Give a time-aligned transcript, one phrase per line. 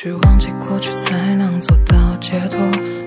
[0.00, 2.60] 去忘记过去才能做到解脱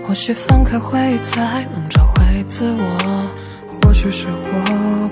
[0.03, 3.31] 或许放开回忆才能找回自我
[3.81, 5.09] 或许是我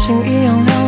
[0.00, 0.79] 星一样亮。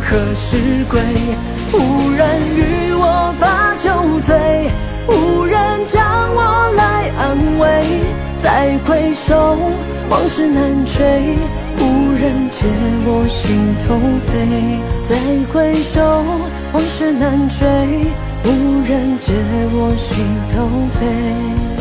[0.00, 1.00] 何时归？
[1.72, 4.70] 无人与我把酒醉
[5.06, 6.02] 无人将
[6.34, 8.00] 我来安慰。
[8.40, 9.58] 再回首
[10.08, 11.36] 往事难追
[11.78, 12.64] 无人解
[13.04, 14.78] 我心头悲。
[15.04, 15.16] 再
[15.52, 16.00] 回首
[16.72, 17.66] 往事难追
[18.44, 18.46] 无
[18.86, 19.32] 人解
[19.72, 20.24] 我心
[20.54, 20.66] 头
[20.98, 21.77] 悲。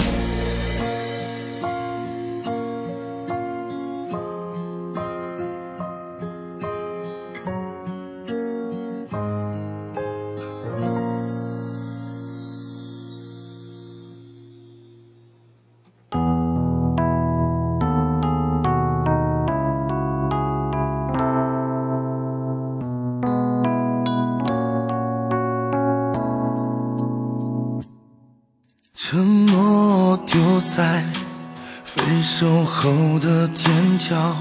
[32.87, 34.33] 后的天桥，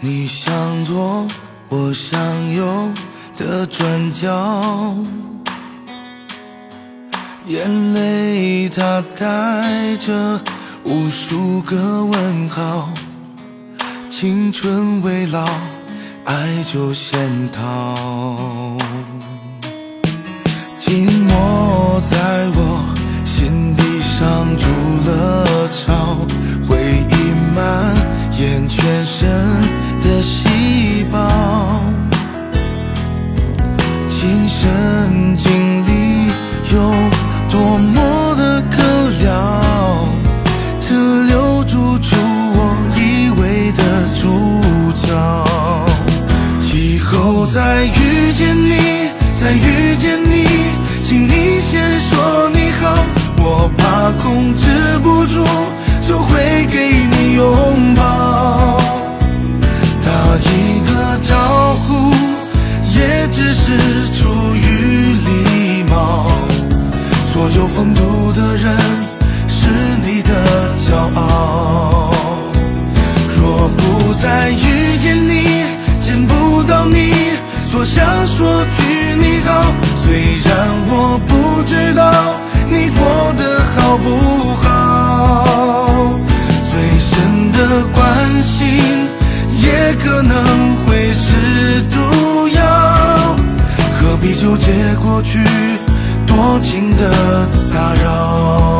[0.00, 1.24] 你想做
[1.68, 2.18] 我想
[2.52, 2.90] 有
[3.36, 4.92] 的转角，
[7.46, 10.40] 眼泪它带着
[10.82, 12.88] 无数个问号，
[14.10, 15.46] 青春未老，
[16.24, 18.76] 爱就先逃，
[20.76, 22.80] 寂寞在我。
[23.24, 24.66] 心底上筑
[25.10, 26.14] 了巢，
[26.68, 26.76] 回
[27.10, 27.12] 忆
[27.52, 27.81] 蔓
[28.42, 29.30] 延全身
[30.02, 31.80] 的细胞，
[34.08, 35.92] 亲身经历
[36.74, 36.92] 有
[37.48, 38.82] 多么的可
[39.20, 39.30] 笑，
[40.80, 40.92] 这
[41.26, 42.58] 留住出我
[42.96, 43.82] 以为的
[44.20, 44.26] 主
[45.06, 45.06] 角，
[46.74, 48.70] 以后再遇见你，
[49.40, 50.48] 再遇见你，
[51.04, 52.82] 请你先说你好。
[53.44, 55.44] 我怕控制不住，
[56.08, 57.91] 就会给你拥抱。
[63.42, 63.66] 只是
[64.12, 66.26] 出于礼貌。
[67.32, 68.76] 所有风度的人，
[69.48, 69.68] 是
[70.04, 70.30] 你的
[70.86, 72.12] 骄傲。
[73.36, 75.64] 若不再遇见你，
[76.00, 77.12] 见不到你，
[77.72, 79.74] 多想说句你好。
[80.04, 82.36] 虽然我不知道。
[82.70, 85.51] 你过得好不好？
[95.22, 95.38] 去
[96.26, 97.10] 多情的
[97.72, 98.71] 打扰？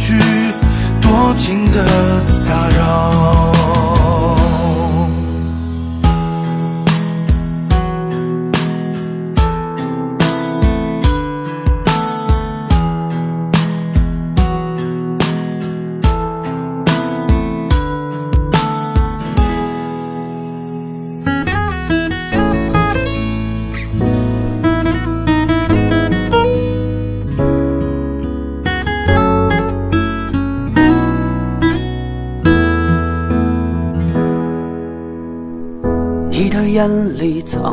[0.00, 0.18] 去
[1.02, 1.84] 多情的
[2.48, 3.19] 打扰。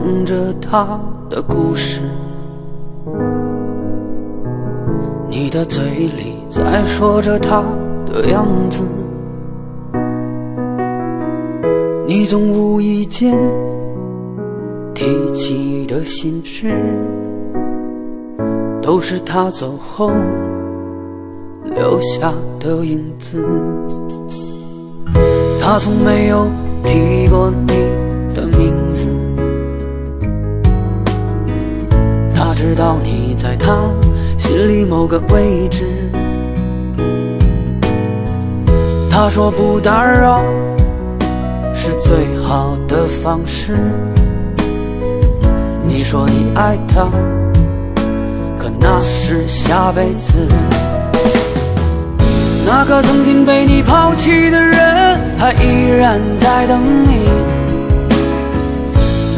[0.07, 0.99] 里藏着他
[1.29, 2.01] 的故事，
[5.29, 7.61] 你的嘴里在说着他
[8.05, 8.83] 的样子，
[12.07, 13.37] 你总无意间
[14.93, 16.73] 提起的心事，
[18.81, 20.09] 都是他走后
[21.65, 23.45] 留下的影子。
[25.59, 26.47] 他从没有
[26.81, 27.96] 提过你。
[32.67, 33.89] 知道你在他
[34.37, 35.85] 心里某个位置。
[39.09, 40.43] 他说不打扰
[41.73, 43.77] 是最好的方式。
[45.81, 47.09] 你说你爱他，
[48.59, 50.45] 可那是下辈子。
[52.65, 57.25] 那个曾经被你抛弃的人，还依然在等你。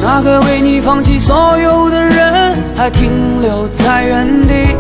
[0.02, 2.34] 那个为你放弃所有的人，
[2.76, 4.76] 还停留在原地。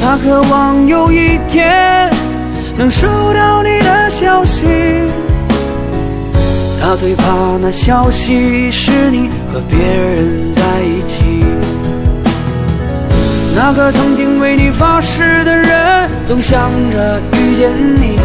[0.00, 2.10] 他渴望有一天
[2.76, 4.66] 能收到你的消息，
[6.80, 7.24] 他最怕
[7.60, 11.44] 那消息是你和别人在一起。
[13.56, 18.18] 那个曾经为你发誓的人，总想着遇见你。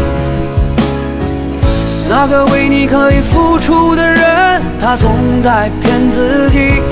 [2.08, 6.82] 那个为你可以付出的人，他总在骗自己。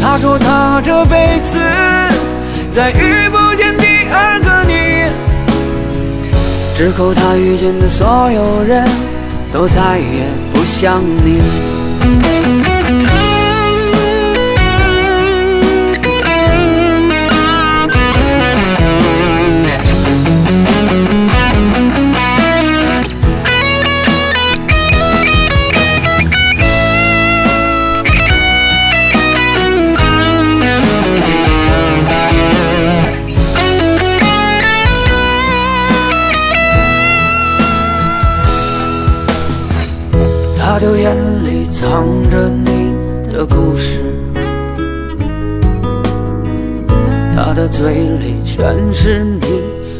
[0.00, 1.58] 他说他这辈子
[2.72, 5.10] 再遇不见第二个你，
[6.76, 8.86] 之后他遇见的所有人
[9.52, 11.77] 都再也不像你。
[40.80, 41.12] 他的眼
[41.44, 42.94] 里藏着你
[43.32, 44.00] 的故事，
[47.34, 49.40] 他的嘴里全是你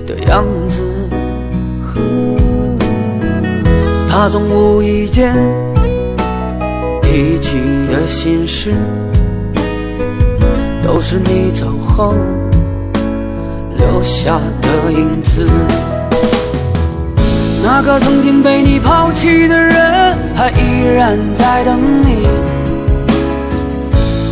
[0.06, 0.84] 的样子。
[4.08, 5.34] 他总无意间
[7.02, 7.56] 提起
[7.90, 8.72] 的心事，
[10.80, 12.14] 都是你走后
[13.76, 15.44] 留下的影子。
[17.70, 22.26] 那个曾经被你抛弃的人，还依然在等你。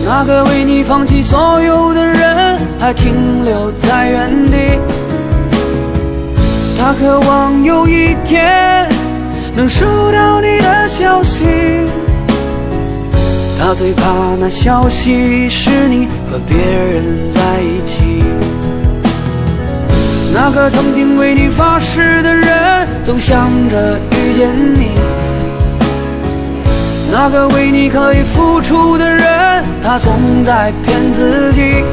[0.06, 4.80] 那个为你放弃所有的人，还停留在原地。
[6.78, 8.88] 他渴望有一天
[9.54, 11.44] 能收到你的消息，
[13.58, 14.02] 他最怕
[14.40, 18.22] 那消息是你和别人在一起。
[20.32, 22.46] 那个曾经为你发誓的人，
[23.06, 24.90] 总想着遇见你。
[27.08, 31.84] 那个为你可以付出的人，他总在骗自己。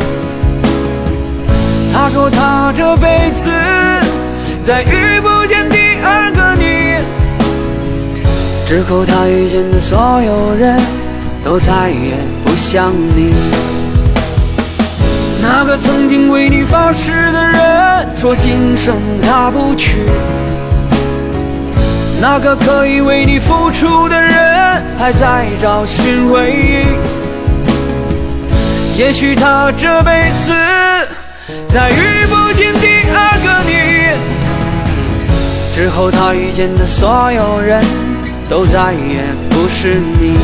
[1.94, 3.52] 他说他这辈子
[4.64, 6.98] 再遇不见第二个你，
[8.68, 10.82] 之后他遇见的所有人
[11.44, 13.36] 都再也不像你。
[15.44, 20.08] 那个曾经为你发誓的人，说今生他不娶。
[22.22, 24.34] 那个可以为你付出的人，
[24.98, 26.86] 还在找寻回忆。
[28.98, 30.54] 也许他这辈子
[31.68, 33.74] 再遇不见第二个你，
[35.74, 37.84] 之后他遇见的所有人
[38.50, 40.38] 都再也不是你。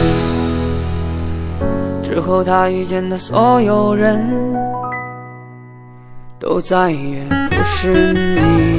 [2.04, 4.22] 之后他遇见的所有人。
[6.40, 8.79] 都再也不是你。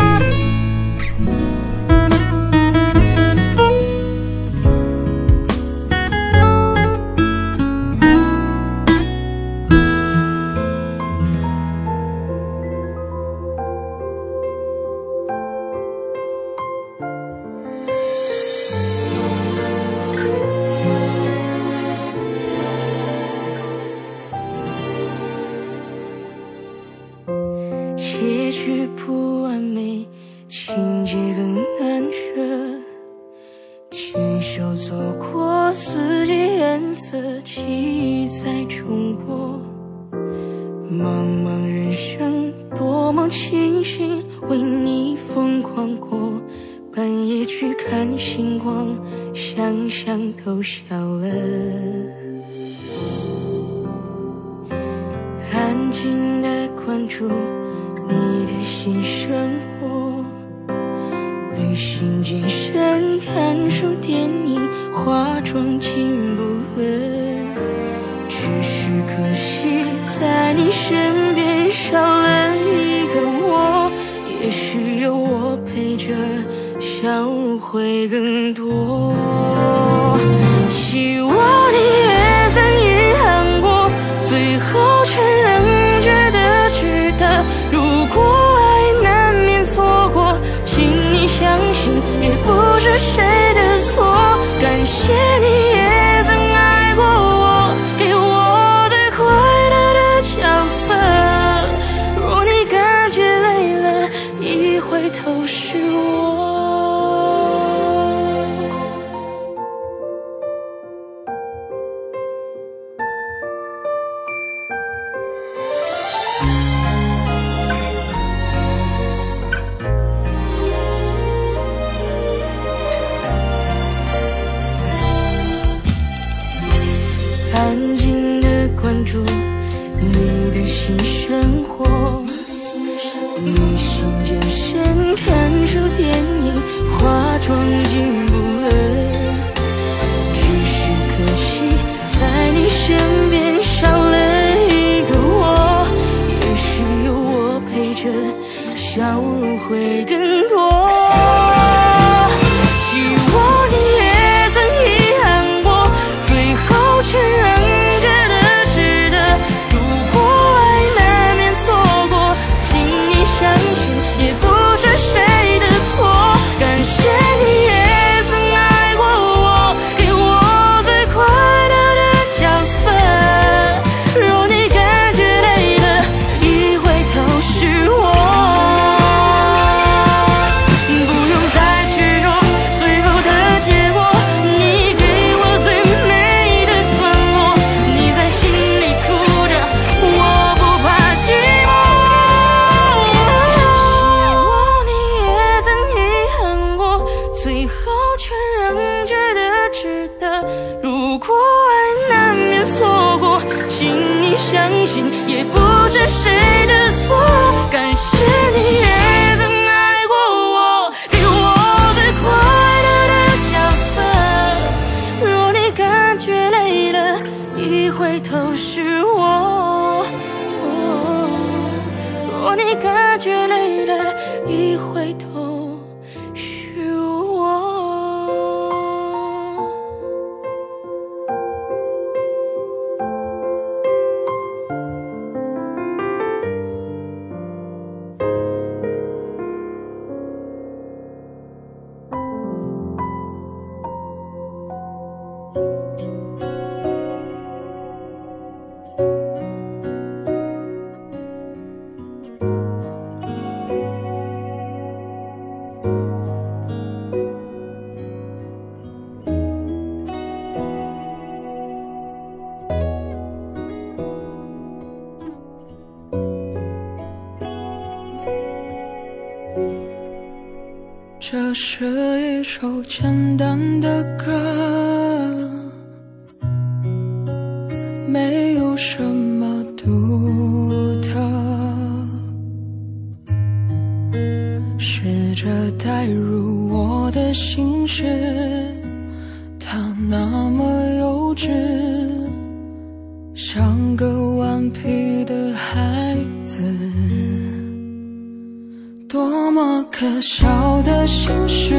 [299.11, 301.75] 多么可笑的心事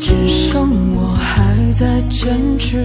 [0.00, 2.82] 只剩我还在坚持。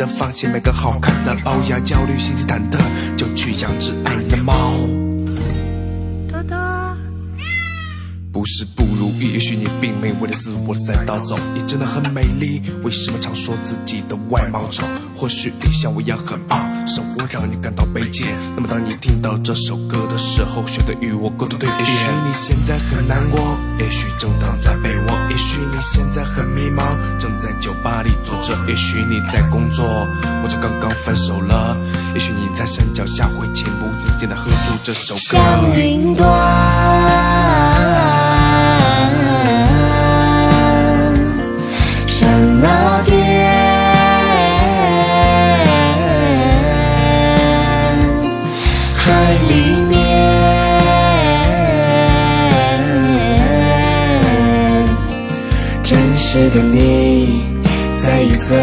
[0.00, 2.78] 的放下每个好看的欧亚，焦虑心情忐忑，
[3.18, 4.54] 就去养只爱你的猫。
[6.26, 6.56] 多多
[8.32, 12.62] 不是不如意，也许你并没为了自我赛道走，你真的很美丽。
[12.82, 14.84] 为什么常说自己的外貌丑？
[15.14, 18.36] 或许你像我一样很胖，生活让你感到卑贱。
[18.56, 21.74] 那么当你听到这首歌的时候，选择与我共同对比。
[21.78, 26.82] 也许你现在很难过，也许正躺在被窝，也许你现在很迷茫，
[27.20, 28.58] 正在酒吧里坐着。
[28.66, 29.86] 也许你在工作，
[30.42, 31.76] 或者刚刚分手了。
[32.12, 35.20] 也许你在山脚下会情不自禁的哼出这首歌。
[35.20, 36.26] 像云端，
[56.52, 57.42] 的你
[57.96, 58.56] 在意怎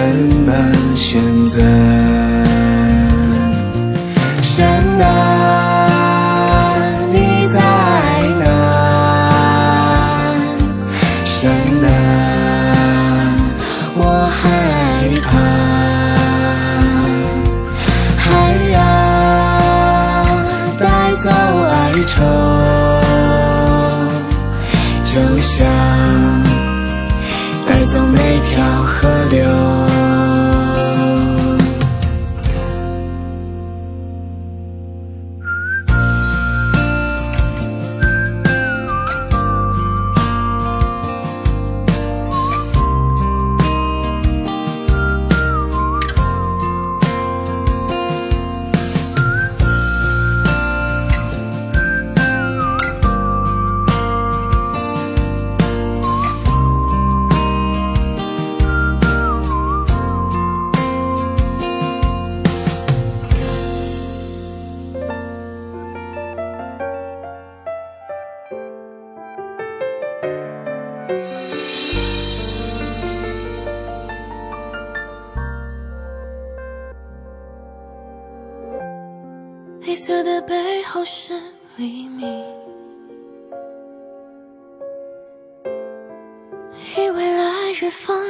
[0.45, 2.26] 么选择？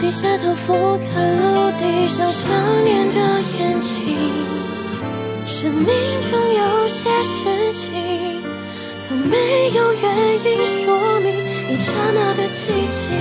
[0.00, 2.50] 低下头俯瞰陆地上想
[2.84, 3.18] 念的
[3.58, 4.16] 眼睛，
[5.46, 5.86] 生命
[6.22, 8.40] 中有些事情，
[8.96, 9.36] 从没
[9.74, 11.30] 有原因说明，
[11.68, 13.14] 一刹那的奇迹。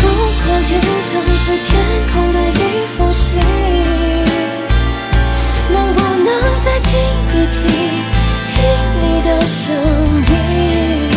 [0.00, 0.72] 如果云
[1.10, 1.68] 层是天
[2.12, 3.26] 空的一封信，
[5.72, 6.28] 能不能
[6.64, 6.88] 再听
[7.34, 8.09] 一听？
[9.70, 11.08] 声音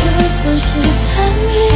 [0.00, 0.68] 就算是
[1.06, 1.14] 探
[1.46, 1.69] 秘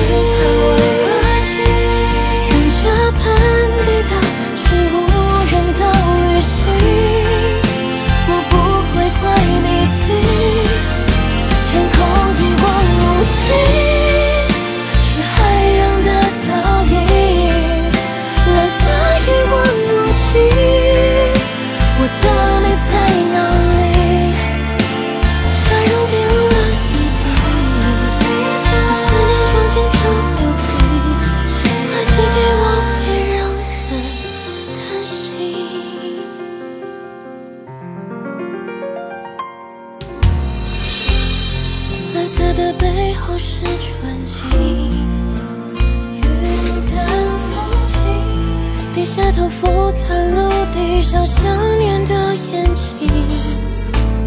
[51.25, 53.09] 想念的眼睛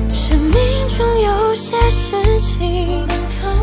[0.09, 3.05] 生命中有些事情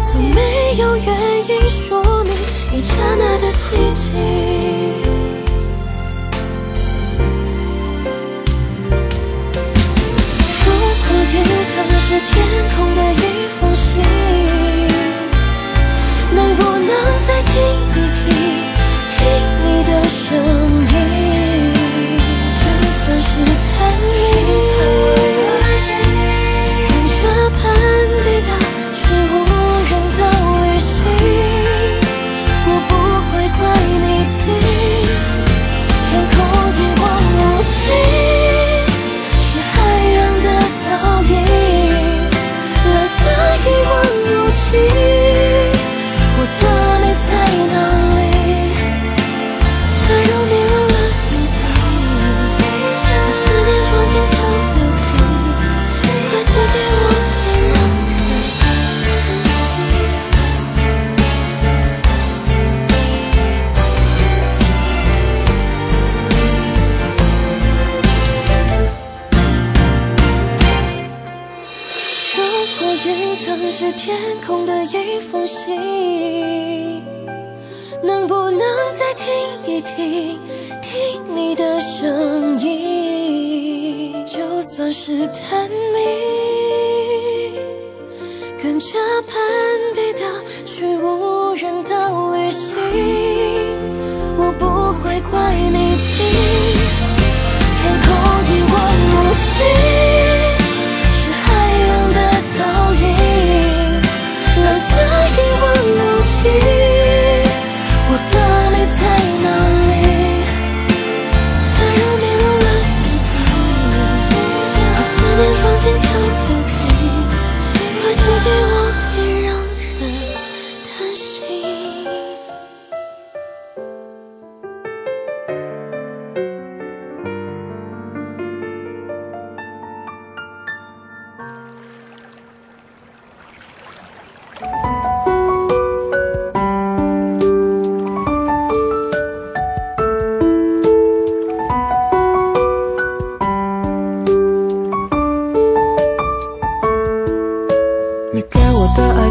[0.02, 2.32] 从没有原因说明
[2.72, 4.14] 一刹那的寂静
[10.60, 10.70] 如
[11.02, 12.32] 果云层是天
[12.76, 14.00] 空的一封信
[16.32, 16.88] 能不能
[17.26, 17.52] 再听
[17.96, 18.13] 一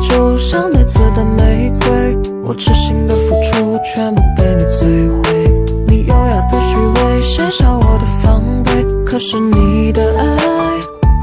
[0.10, 5.52] 就像带刺的玫瑰，我痴心的付出全部被你摧毁。
[5.88, 10.26] 你优雅的虚伪卸下我的防备，可是你的爱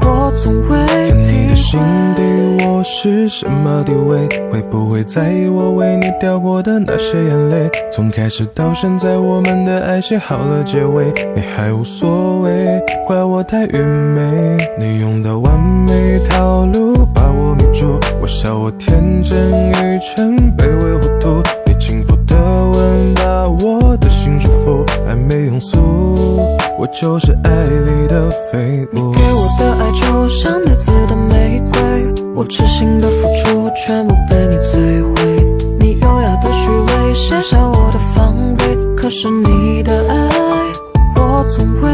[0.03, 1.79] 我从未在你的心
[2.15, 4.27] 底，我是什么地位？
[4.51, 7.69] 会不会在意我为你掉过的那些眼泪？
[7.91, 14.57] 从开始到现在，我们的爱写好了结尾，你还无所谓，怪我太愚昧。
[14.77, 16.90] 你用的完美套路
[17.41, 21.41] 我迷住，我笑我天真愚蠢，卑微糊涂。
[21.65, 25.75] 你轻抚的吻把我的心束缚，爱没用俗，
[26.77, 29.11] 我就是爱里的废物。
[29.11, 31.81] 你给我的爱就像带刺的玫瑰，
[32.35, 35.13] 我痴心的付出全部被你摧毁。
[35.79, 38.63] 你优雅的虚伪卸下我的防备，
[38.95, 40.29] 可是你的爱
[41.15, 41.91] 我从未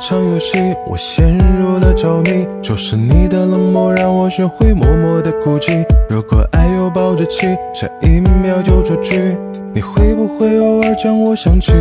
[0.00, 5.84] 场游戏，我陷入了着迷，就是你的冷漠让我学会默默的哭泣。
[6.08, 9.36] 如果爱有保质期，下一秒就出局，
[9.74, 11.72] 你会不会偶尔将我想起？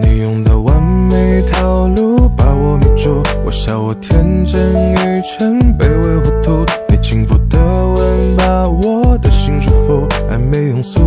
[0.00, 6.64] 你用的完美套路把我迷住，我笑我天真愚蠢，卑微糊涂。
[6.88, 11.00] 你轻抚的吻把我的心束缚，爱没用俗，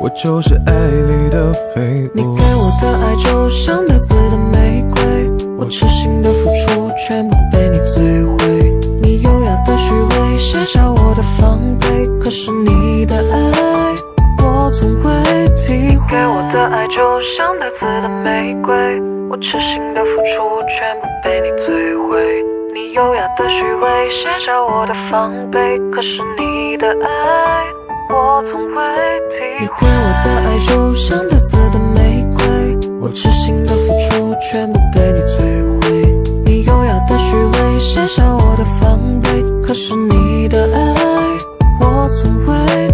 [0.00, 2.10] 我就是爱里的废物。
[2.14, 4.67] 你给我的爱就像带刺的玫瑰，
[5.58, 8.72] 我痴心的付出全部被你摧毁。
[9.02, 13.92] 你优雅的虚伪卸下我的防备，可是你的爱
[14.38, 16.08] 我从未体会。
[16.08, 18.72] 给我的爱就像带刺的玫瑰，
[19.28, 22.44] 我痴心的付出全部被你摧毁。
[22.72, 27.64] 你优雅的虚伪卸下我的防备，可是你的爱
[28.10, 28.84] 我从未
[29.28, 29.58] 体会。
[29.60, 31.97] 你给我的爱就像带刺的玫瑰，
[33.08, 35.38] 我痴心的付出全部被你摧
[35.80, 36.04] 毁。
[36.44, 40.94] 你优雅的虚伪卸下我的防备，可是你的爱
[41.80, 42.87] 我从未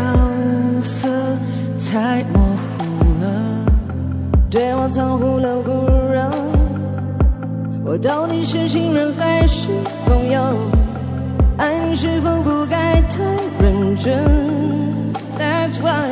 [0.00, 1.08] 角色
[1.90, 3.24] 太模糊了。
[4.50, 5.70] 对我藏忽冷忽
[6.12, 6.30] 热
[7.84, 9.68] 我到底是情人还是
[10.06, 10.40] 朋友？
[11.58, 13.22] 爱你是否不该太
[13.60, 14.24] 认真
[15.38, 16.08] ？That's why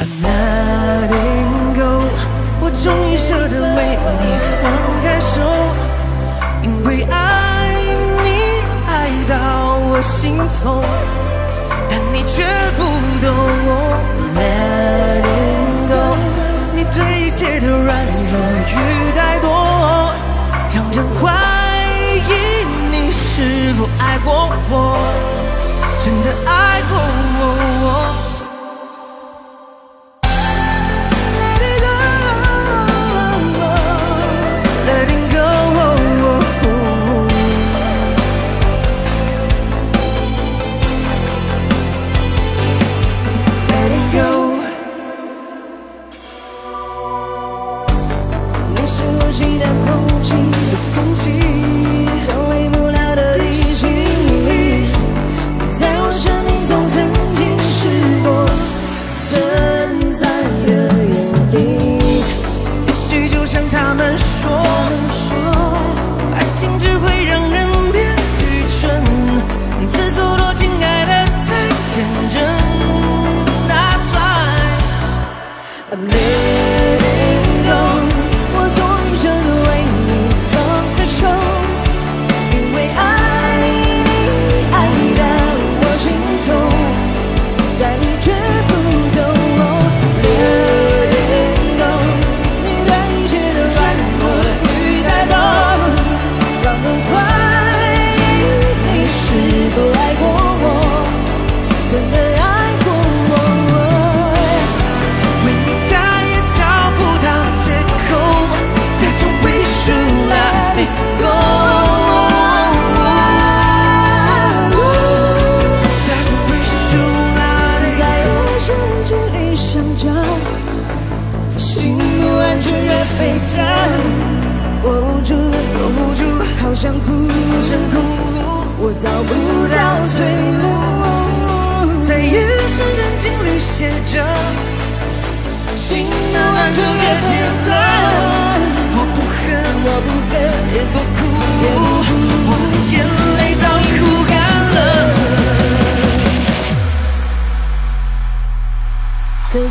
[0.00, 2.02] i'm letting go
[2.60, 3.78] 我终于舍得为
[4.20, 4.24] 你
[4.60, 4.62] 放
[5.02, 5.32] 开手
[6.64, 7.14] 因为爱
[8.24, 8.26] 你
[8.86, 8.90] 爱
[9.28, 9.32] 到
[9.88, 10.84] 我心痛
[12.14, 12.46] 你却
[12.76, 12.82] 不
[13.20, 13.26] 懂
[13.66, 13.70] 我。
[14.38, 16.14] Letting go，
[16.72, 16.96] 你对
[17.26, 18.32] 一切的软弱
[18.70, 18.72] 与
[19.18, 19.44] 怠惰，
[20.72, 21.22] 让人怀
[22.28, 22.30] 疑
[22.92, 24.72] 你是否爱过我，
[26.04, 26.92] 真的爱过。
[27.82, 27.86] 我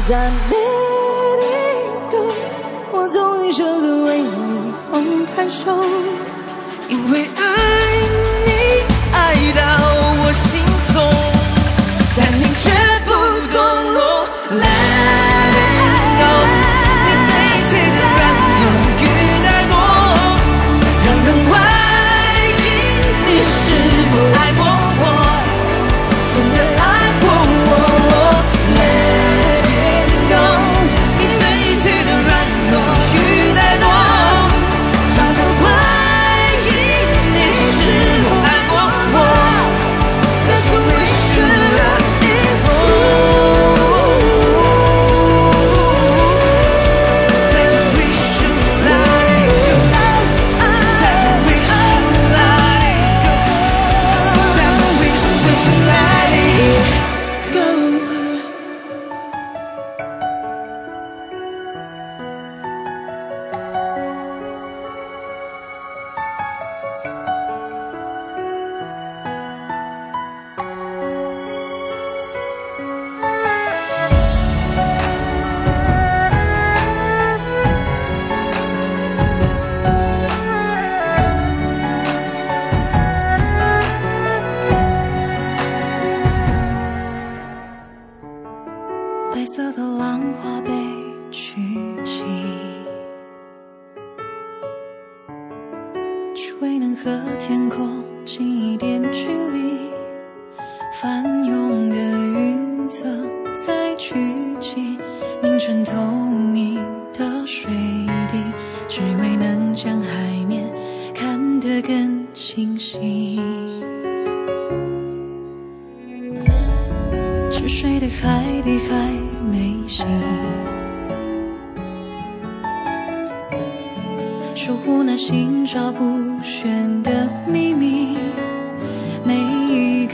[0.07, 0.55] 在每
[2.11, 2.33] 个路口，
[2.91, 5.01] 我终于舍得为你放
[5.33, 5.63] 开手，
[6.89, 7.29] 因为。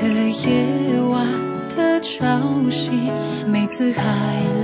[0.02, 1.28] 个夜晚
[1.76, 2.26] 的潮
[2.72, 3.12] 汐，
[3.46, 4.02] 每次海
[4.54, 4.59] 浪。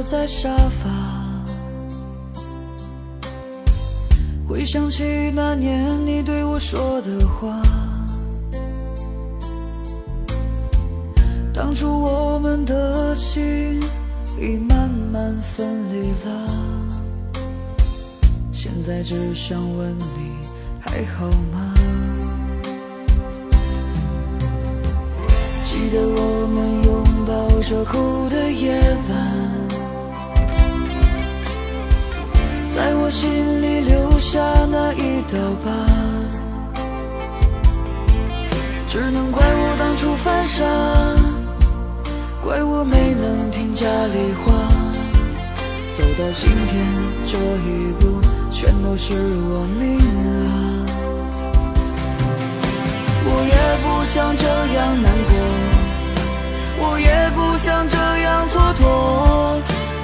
[0.00, 0.88] 坐在沙发，
[4.48, 7.60] 回想起那年你对我说的话。
[11.52, 13.78] 当初我们的心
[14.38, 16.48] 已慢慢分离了，
[18.54, 20.32] 现在只想问你
[20.80, 21.74] 还好吗？
[25.66, 28.39] 记得我们拥抱着哭的
[44.06, 44.52] 里话，
[45.96, 46.72] 走到今天
[47.26, 48.20] 这一步，
[48.50, 50.28] 全都是我命啊。
[53.22, 54.44] 我也不想这
[54.74, 55.32] 样难过，
[56.78, 58.82] 我也不想这样蹉跎，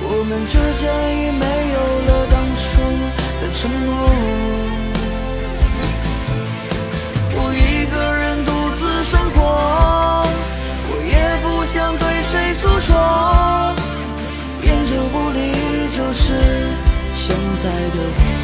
[0.03, 0.84] 我们之间
[1.16, 1.76] 已没有
[2.07, 2.64] 了当初
[3.40, 3.88] 的承诺。
[7.38, 9.38] 我一个人独自生活，
[15.16, 15.50] 不离
[15.88, 16.34] 就是
[17.14, 18.36] 现在的我。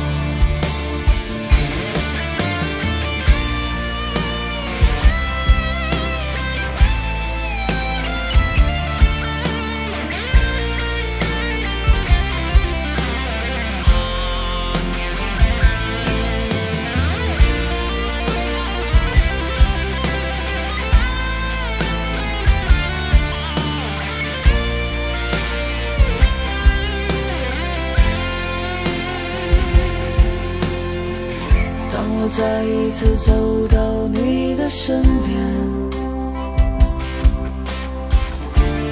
[32.34, 35.38] 再一次走到你的身边，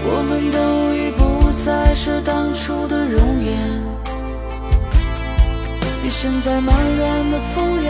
[0.04, 3.58] 我们都已不再是当初的容颜。
[6.02, 7.88] 你现在满脸的敷衍，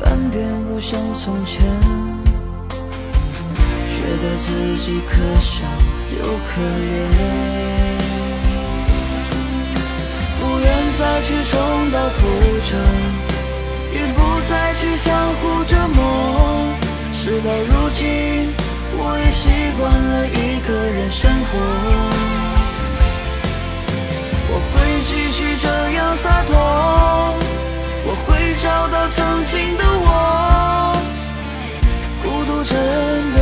[0.00, 1.62] 半点不像从前，
[3.86, 5.64] 觉得自己可笑
[6.18, 7.91] 又可怜。
[10.98, 12.20] 再去重蹈覆
[12.68, 12.76] 辙，
[13.92, 14.18] 也不
[14.48, 15.98] 再去相互折磨。
[17.12, 18.00] 事到如今，
[18.98, 21.50] 我也习惯了一个人生活。
[24.54, 24.72] 我会
[25.08, 26.50] 继续这样洒脱，
[28.04, 30.06] 我会找到曾经的我。
[32.22, 32.76] 孤独真
[33.34, 33.36] 的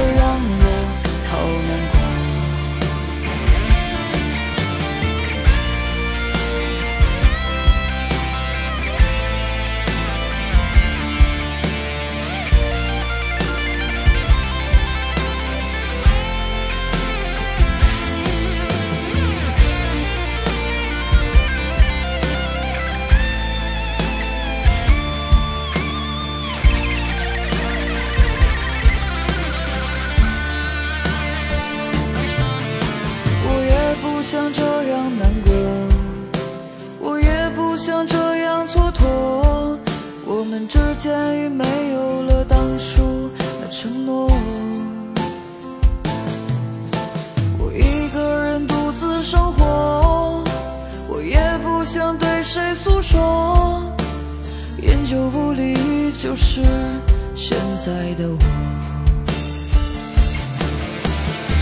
[56.65, 56.69] 是
[57.35, 58.39] 现在的我。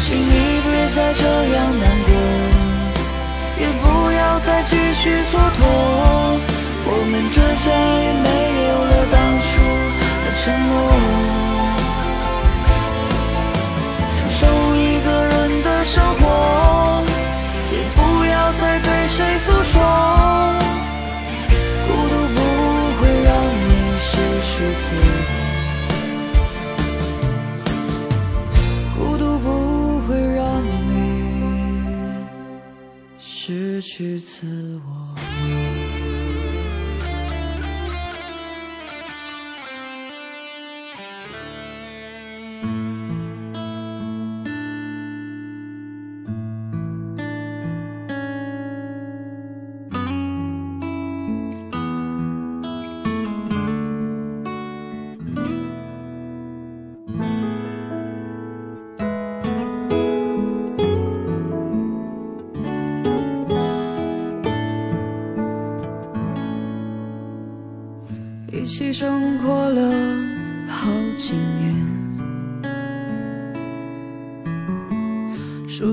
[0.07, 0.33] 请你
[0.65, 1.23] 别再这
[1.55, 2.11] 样难过，
[3.61, 5.61] 也不要再继续蹉跎，
[6.87, 7.67] 我们之间
[8.05, 8.27] 也没
[8.69, 9.51] 有了当初
[10.25, 11.38] 的承诺。
[33.81, 35.68] 失去自我。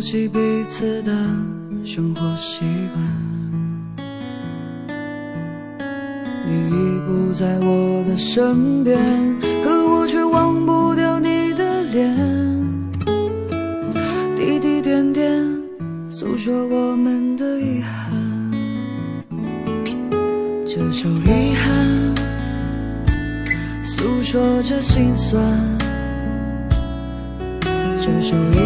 [0.08, 0.38] 悉彼
[0.70, 1.12] 此的
[1.84, 2.60] 生活习
[2.94, 3.04] 惯。
[6.46, 9.00] 你已不在我的身边，
[9.64, 12.16] 可我却忘不掉你的脸，
[14.38, 15.44] 滴滴点点
[16.08, 18.14] 诉说我们的遗憾。
[20.68, 22.16] 这首遗憾。
[23.84, 25.42] 诉说着心酸，
[28.00, 28.65] 这首遗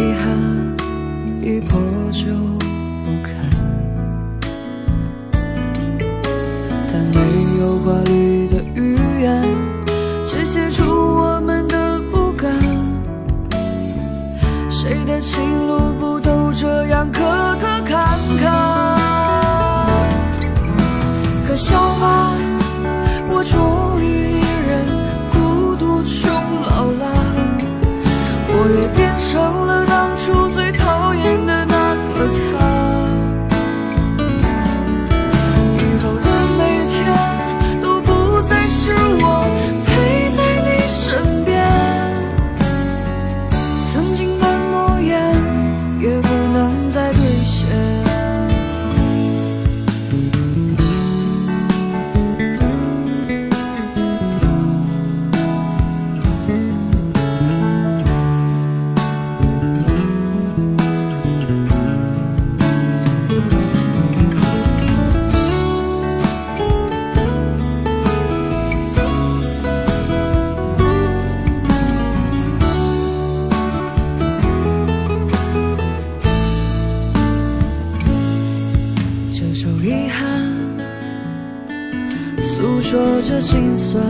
[83.40, 84.04] 心酸。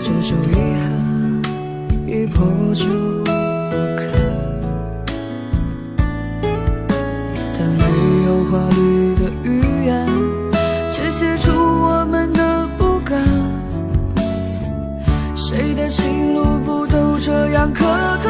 [0.00, 0.86] 这首遗憾，
[2.06, 2.86] 已破旧
[3.24, 3.30] 不
[3.96, 4.06] 堪。
[7.58, 7.82] 但没
[8.26, 9.46] 有华丽的语
[9.86, 10.06] 言，
[10.92, 13.24] 却写出我们的不甘。
[15.34, 17.84] 谁的情路不都这样磕
[18.22, 18.27] 磕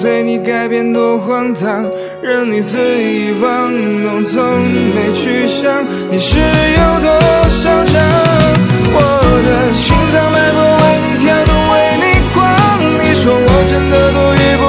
[0.00, 1.84] 随你改变多荒唐
[2.22, 3.70] 任你肆意玩
[4.02, 4.40] 弄从
[4.94, 5.84] 没去想。
[6.10, 7.10] 你是有多
[7.50, 7.94] 嚣张？
[8.94, 8.98] 我
[9.44, 12.34] 的心脏脉搏为你跳动为你狂。
[12.98, 14.64] 你说我真的多余不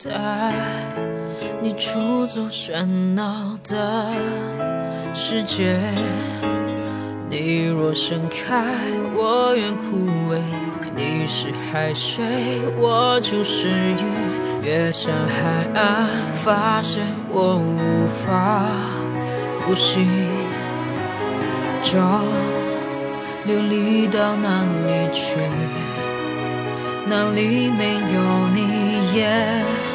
[0.00, 0.10] 在
[1.62, 4.10] 你出走喧闹的
[5.12, 5.78] 世界
[7.28, 8.64] 你若盛开
[9.14, 10.40] 我愿枯萎
[10.96, 12.24] 你是海水
[12.78, 18.70] 我就是鱼跃向海岸发现我无法
[19.66, 20.00] 呼吸
[21.82, 21.98] 就
[23.44, 25.36] 流离到哪里去
[27.06, 29.89] 哪里没有你也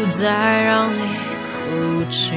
[0.00, 1.00] 不再让你
[1.44, 2.34] 哭泣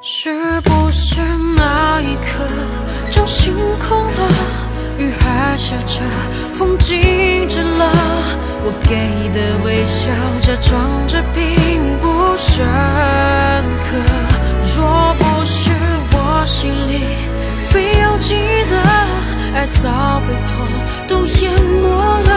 [0.00, 1.20] 是不是
[1.56, 2.48] 那一刻
[3.10, 3.54] 掌心
[3.86, 4.28] 空了
[4.98, 6.00] 雨还下着
[6.54, 7.92] 风静止了
[8.64, 10.10] 我给的微笑
[10.40, 12.64] 假装这并不深
[13.84, 14.32] 刻。
[14.74, 15.70] 若不是
[16.12, 17.00] 我心里
[17.68, 18.34] 非要记
[18.70, 18.91] 得。
[19.54, 20.66] 爱早被痛
[21.06, 21.88] 都淹没
[22.22, 22.30] 了。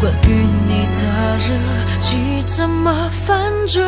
[0.00, 1.00] 关于你的
[1.38, 1.48] 日
[2.00, 3.82] 记怎么翻着？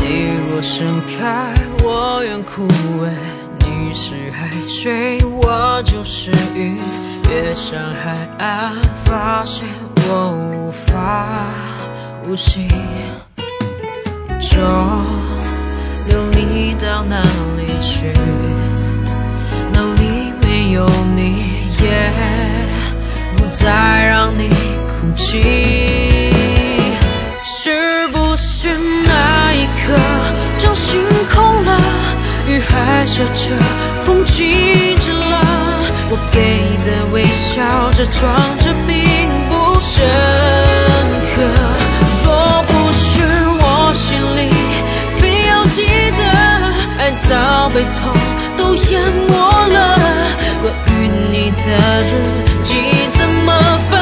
[0.00, 0.04] 你
[0.50, 3.10] 若盛开，我愿枯萎；
[4.80, 6.78] 水，我就是鱼。
[7.28, 9.66] 越向海岸，发现
[10.06, 11.26] 我无法
[12.22, 12.68] 呼吸。
[14.38, 14.56] 就
[16.06, 17.20] 流离到哪
[17.56, 18.12] 里去？
[19.72, 21.42] 哪里没有你，
[21.82, 22.12] 也
[23.36, 24.48] 不再让你
[24.86, 26.32] 哭泣。
[27.42, 29.98] 是不是那一刻
[30.56, 31.00] 就心
[31.34, 31.80] 空了？
[32.46, 33.52] 雨还下着，
[34.38, 35.40] 风静止了。
[36.10, 36.38] 我给
[36.84, 38.22] 的微笑，假装
[38.60, 38.96] 着并
[39.50, 40.06] 不深
[41.34, 41.42] 刻。
[42.24, 43.02] 若不是
[43.60, 43.62] 我
[43.94, 44.38] 心里
[45.18, 45.76] 非要记
[46.16, 46.22] 得，
[46.98, 47.98] 爱早被痛
[48.56, 49.32] 都淹没
[49.74, 49.76] 了。
[50.62, 51.66] 关于你的
[52.02, 52.10] 日
[52.62, 52.70] 记
[53.16, 53.48] 怎么
[53.90, 53.97] 翻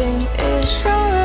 [0.00, 0.28] Everything
[0.62, 1.17] is wrong.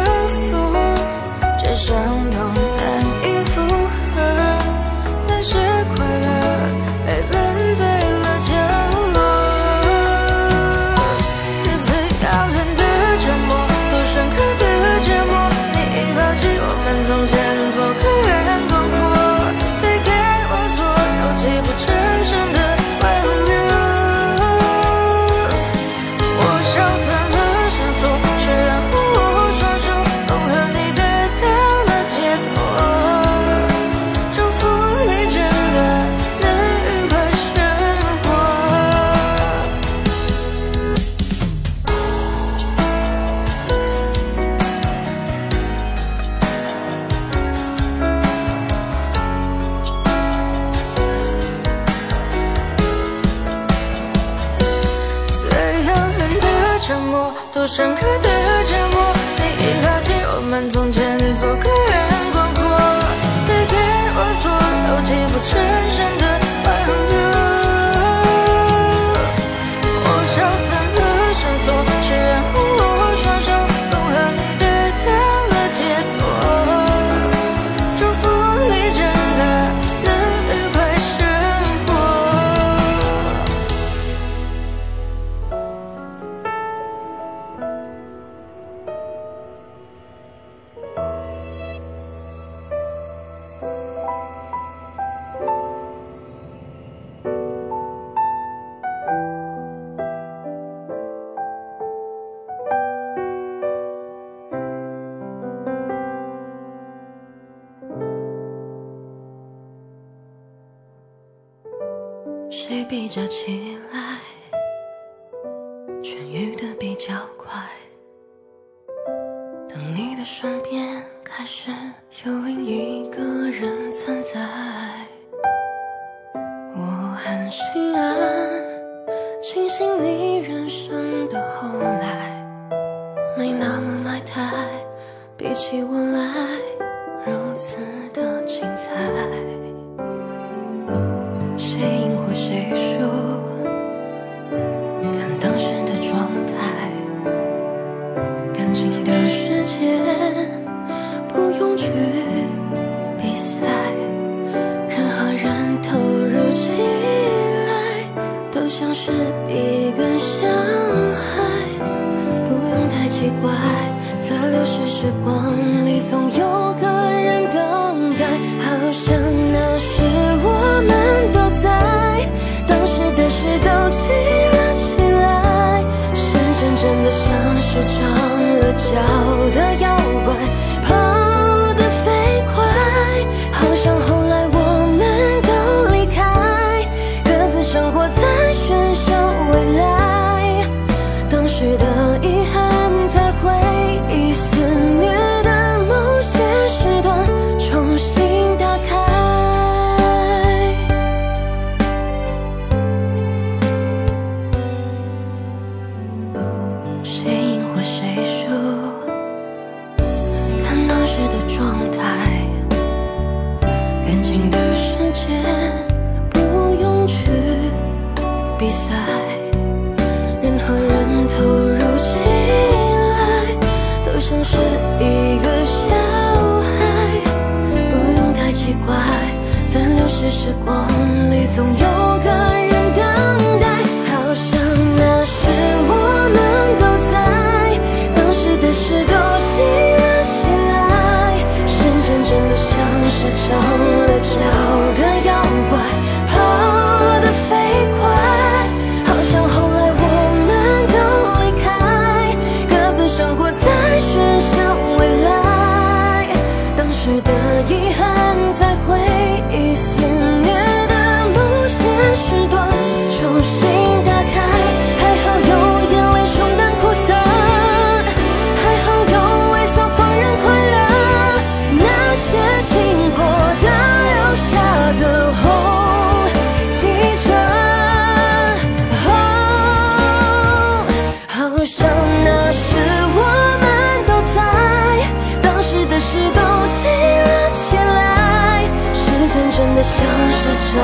[289.83, 290.79] 像是长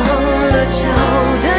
[0.49, 0.84] 了脚
[1.41, 1.59] 的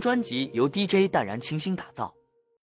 [0.00, 2.09] 专辑由 dj 淡然清新打造。